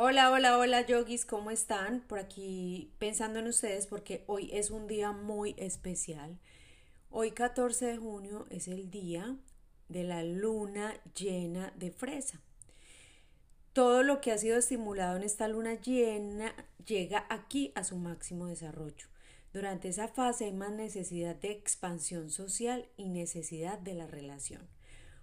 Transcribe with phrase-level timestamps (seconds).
[0.00, 2.02] Hola, hola, hola yogis, ¿cómo están?
[2.02, 6.38] Por aquí pensando en ustedes porque hoy es un día muy especial.
[7.10, 9.36] Hoy 14 de junio es el día
[9.88, 12.40] de la luna llena de fresa.
[13.72, 16.54] Todo lo que ha sido estimulado en esta luna llena
[16.86, 19.08] llega aquí a su máximo desarrollo.
[19.52, 24.68] Durante esa fase hay más necesidad de expansión social y necesidad de la relación.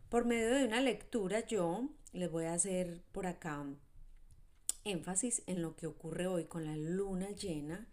[0.10, 3.66] Por medio de una lectura yo les voy a hacer por acá
[4.86, 7.88] énfasis en lo que ocurre hoy con la luna llena,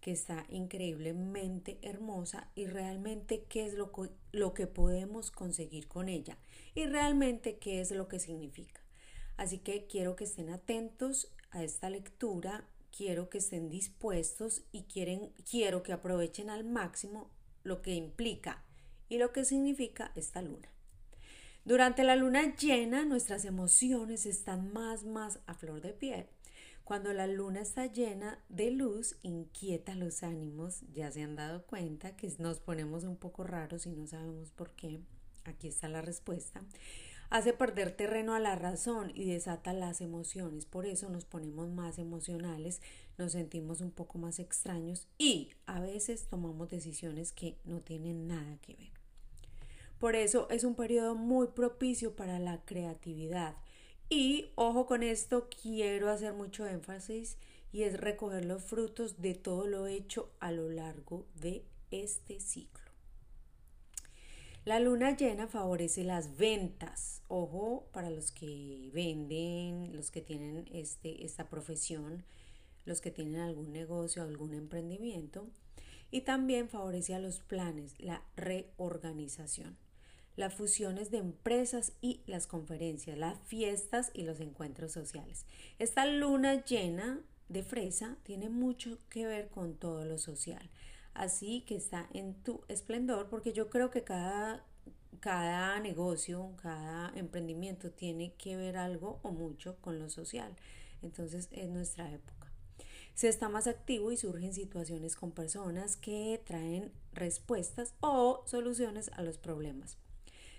[0.00, 3.92] que está increíblemente hermosa y realmente qué es lo,
[4.32, 6.38] lo que podemos conseguir con ella
[6.74, 8.80] y realmente qué es lo que significa.
[9.36, 12.64] Así que quiero que estén atentos a esta lectura,
[12.96, 17.30] quiero que estén dispuestos y quieren, quiero que aprovechen al máximo
[17.64, 18.64] lo que implica
[19.08, 20.68] y lo que significa esta luna.
[21.64, 26.26] Durante la luna llena nuestras emociones están más, más a flor de piel.
[26.86, 30.82] Cuando la luna está llena de luz, inquieta los ánimos.
[30.94, 34.70] Ya se han dado cuenta que nos ponemos un poco raros y no sabemos por
[34.70, 35.00] qué.
[35.46, 36.62] Aquí está la respuesta.
[37.28, 40.64] Hace perder terreno a la razón y desata las emociones.
[40.64, 42.80] Por eso nos ponemos más emocionales,
[43.18, 48.58] nos sentimos un poco más extraños y a veces tomamos decisiones que no tienen nada
[48.58, 48.92] que ver.
[49.98, 53.56] Por eso es un periodo muy propicio para la creatividad
[54.08, 57.36] y ojo con esto, quiero hacer mucho énfasis
[57.72, 62.84] y es recoger los frutos de todo lo hecho a lo largo de este ciclo.
[64.64, 67.22] La luna llena favorece las ventas.
[67.28, 72.24] Ojo para los que venden, los que tienen este, esta profesión,
[72.84, 75.48] los que tienen algún negocio, algún emprendimiento.
[76.10, 79.76] Y también favorece a los planes, la reorganización
[80.36, 85.46] las fusiones de empresas y las conferencias, las fiestas y los encuentros sociales.
[85.78, 90.70] Esta luna llena de fresa tiene mucho que ver con todo lo social.
[91.14, 94.64] Así que está en tu esplendor porque yo creo que cada,
[95.20, 100.54] cada negocio, cada emprendimiento tiene que ver algo o mucho con lo social.
[101.00, 102.52] Entonces es nuestra época.
[103.14, 109.22] Se está más activo y surgen situaciones con personas que traen respuestas o soluciones a
[109.22, 109.96] los problemas.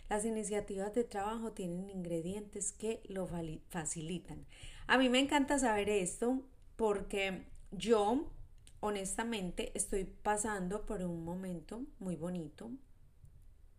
[0.09, 3.27] Las iniciativas de trabajo tienen ingredientes que lo
[3.69, 4.45] facilitan.
[4.87, 6.41] A mí me encanta saber esto
[6.77, 8.31] porque yo
[8.79, 12.69] honestamente estoy pasando por un momento muy bonito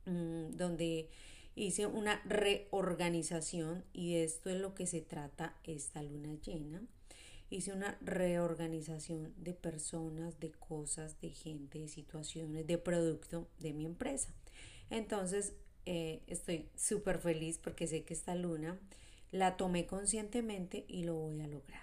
[0.05, 1.09] mm, donde
[1.55, 6.83] hice una reorganización y esto es lo que se trata esta luna llena.
[7.51, 13.87] Hice una reorganización de personas, de cosas, de gente, de situaciones, de producto de mi
[13.87, 14.35] empresa.
[14.91, 15.55] Entonces
[15.91, 18.79] eh, estoy súper feliz porque sé que esta luna
[19.33, 21.81] la tomé conscientemente y lo voy a lograr.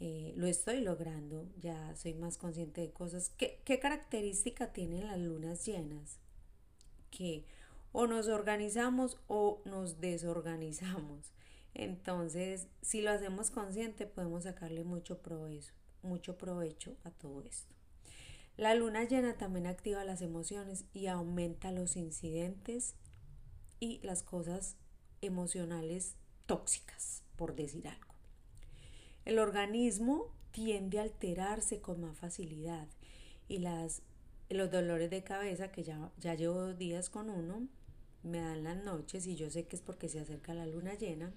[0.00, 3.30] Eh, lo estoy logrando, ya soy más consciente de cosas.
[3.36, 6.18] ¿Qué, ¿Qué característica tienen las lunas llenas?
[7.12, 7.44] Que
[7.92, 11.30] o nos organizamos o nos desorganizamos.
[11.72, 17.72] Entonces, si lo hacemos consciente, podemos sacarle mucho provecho, mucho provecho a todo esto.
[18.56, 22.96] La luna llena también activa las emociones y aumenta los incidentes
[23.80, 24.76] y las cosas
[25.22, 26.14] emocionales
[26.46, 28.14] tóxicas, por decir algo.
[29.24, 32.86] El organismo tiende a alterarse con más facilidad
[33.48, 34.02] y las,
[34.48, 37.66] los dolores de cabeza, que ya, ya llevo días con uno,
[38.22, 41.32] me dan las noches y yo sé que es porque se acerca la luna llena,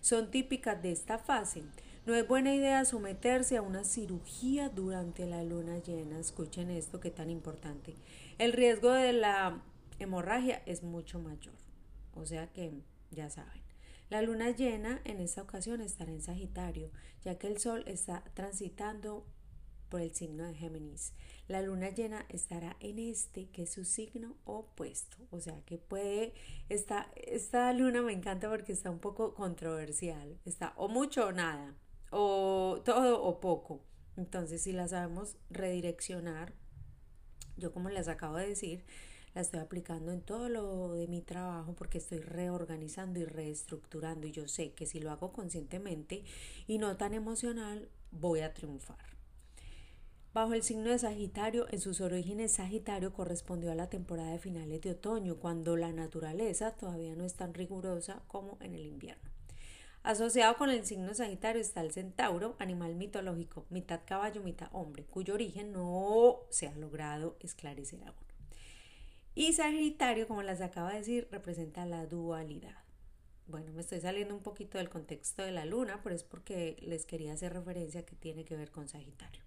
[0.00, 1.62] son típicas de esta fase.
[2.06, 6.18] No es buena idea someterse a una cirugía durante la luna llena.
[6.18, 7.94] Escuchen esto que tan importante.
[8.38, 9.60] El riesgo de la
[9.98, 11.54] hemorragia es mucho mayor.
[12.14, 13.62] O sea que ya saben.
[14.10, 16.90] La luna llena en esta ocasión estará en Sagitario,
[17.22, 19.26] ya que el Sol está transitando
[19.88, 21.12] por el signo de Géminis.
[21.46, 25.18] La luna llena estará en este, que es su signo opuesto.
[25.30, 26.34] O sea que puede,
[26.68, 30.38] esta, esta luna me encanta porque está un poco controversial.
[30.44, 31.74] Está o mucho o nada,
[32.10, 33.82] o todo o poco.
[34.16, 36.54] Entonces, si la sabemos redireccionar,
[37.56, 38.84] yo como les acabo de decir,
[39.34, 44.32] la estoy aplicando en todo lo de mi trabajo porque estoy reorganizando y reestructurando y
[44.32, 46.24] yo sé que si lo hago conscientemente
[46.66, 49.18] y no tan emocional, voy a triunfar.
[50.34, 54.80] Bajo el signo de Sagitario, en sus orígenes Sagitario correspondió a la temporada de finales
[54.82, 59.30] de otoño, cuando la naturaleza todavía no es tan rigurosa como en el invierno.
[60.02, 65.34] Asociado con el signo Sagitario está el centauro, animal mitológico, mitad caballo, mitad hombre, cuyo
[65.34, 68.27] origen no se ha logrado esclarecer aún.
[69.38, 72.74] Y Sagitario, como les acabo de decir, representa la dualidad.
[73.46, 77.06] bueno, me estoy saliendo un poquito del contexto de la luna, pero es porque les
[77.06, 79.44] quería hacer referencia que tiene que ver con Sagitario.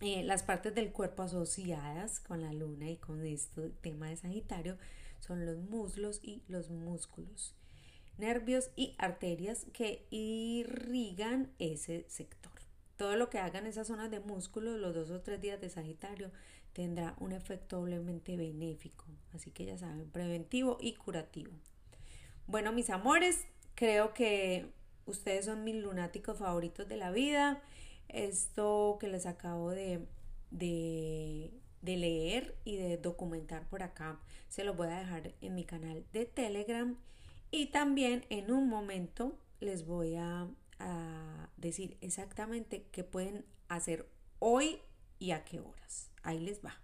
[0.00, 4.78] Eh, las partes del cuerpo asociadas con la luna y con este tema de Sagitario
[5.20, 7.54] son los muslos y los músculos,
[8.16, 12.52] nervios y arterias que irrigan ese sector.
[12.96, 16.30] Todo lo que hagan esas zonas de músculo los dos o tres días de Sagitario
[16.78, 19.04] tendrá un efecto doblemente benéfico.
[19.34, 21.50] Así que ya saben, preventivo y curativo.
[22.46, 24.70] Bueno, mis amores, creo que
[25.04, 27.60] ustedes son mis lunáticos favoritos de la vida.
[28.06, 30.06] Esto que les acabo de,
[30.52, 31.50] de,
[31.82, 36.26] leer y de documentar por acá, se los voy a dejar en mi canal de
[36.26, 36.96] Telegram.
[37.50, 40.46] Y también en un momento les voy a,
[40.78, 44.08] a decir exactamente qué pueden hacer
[44.38, 44.80] hoy
[45.18, 46.10] y a qué horas.
[46.22, 46.80] Ahí les va.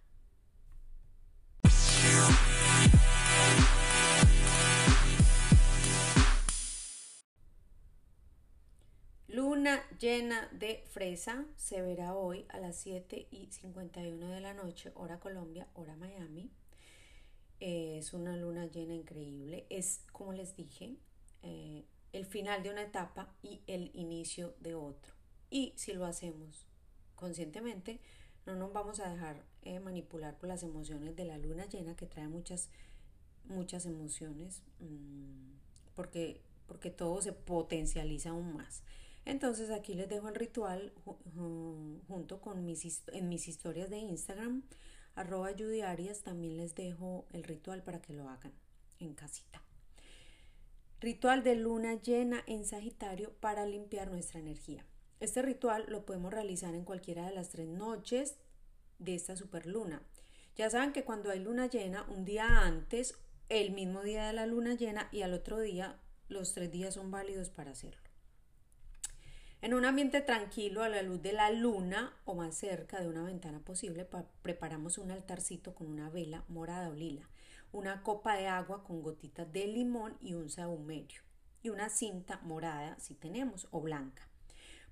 [9.35, 14.93] Luna llena de fresa se verá hoy a las 7 y 51 de la noche,
[14.95, 16.53] hora Colombia, hora Miami.
[17.59, 19.67] es una luna llena increíble.
[19.71, 20.99] Es, como les dije,
[21.43, 25.13] eh, el final de una etapa y el inicio de otro.
[25.51, 26.69] Y si lo hacemos
[27.17, 28.01] conscientemente,
[28.47, 32.07] no nos vamos a dejar eh, manipular por las emociones de la luna llena que
[32.07, 32.69] trae muchas,
[33.45, 38.83] muchas emociones, mm, porque, porque todo se potencializa aún más.
[39.25, 40.93] Entonces aquí les dejo el ritual
[42.09, 44.63] junto con mis, en mis historias de Instagram,
[45.15, 48.53] arroba yudiarias, también les dejo el ritual para que lo hagan
[48.99, 49.63] en casita.
[51.01, 54.85] Ritual de luna llena en Sagitario para limpiar nuestra energía.
[55.21, 58.37] Este ritual lo podemos realizar en cualquiera de las tres noches
[58.99, 60.03] de esta superluna.
[60.57, 63.19] Ya saben que cuando hay luna llena, un día antes,
[63.49, 67.11] el mismo día de la luna llena y al otro día, los tres días son
[67.11, 68.03] válidos para hacerlo.
[69.65, 73.25] En un ambiente tranquilo, a la luz de la luna o más cerca de una
[73.25, 74.07] ventana posible,
[74.43, 77.29] preparamos un altarcito con una vela morada o lila,
[77.73, 81.23] una copa de agua con gotitas de limón y un saumerio,
[81.63, 84.29] y una cinta morada si tenemos o blanca.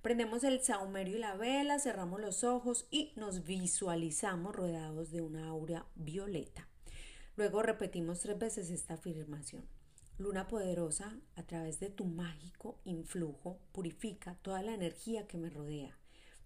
[0.03, 5.47] Prendemos el saumerio y la vela, cerramos los ojos y nos visualizamos rodeados de una
[5.47, 6.67] aura violeta.
[7.37, 9.63] Luego repetimos tres veces esta afirmación.
[10.17, 15.97] Luna poderosa, a través de tu mágico influjo, purifica toda la energía que me rodea.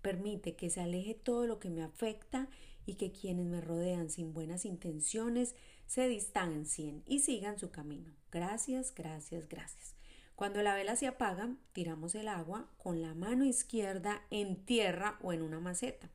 [0.04, 2.50] Permite que se aleje todo lo que me afecta
[2.86, 5.56] y que quienes me rodean sin buenas intenciones
[5.88, 8.14] se distancien y sigan su camino.
[8.32, 9.96] Gracias, gracias, gracias.
[10.38, 15.34] Cuando la vela se apaga, tiramos el agua con la mano izquierda en tierra o
[15.34, 16.12] en una maceta.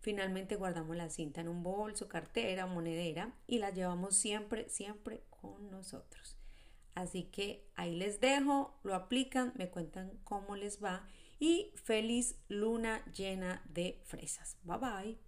[0.00, 5.70] Finalmente guardamos la cinta en un bolso, cartera, monedera y la llevamos siempre, siempre con
[5.70, 6.38] nosotros.
[6.94, 11.06] Así que ahí les dejo, lo aplican, me cuentan cómo les va
[11.38, 14.56] y feliz luna llena de fresas.
[14.62, 15.25] Bye bye.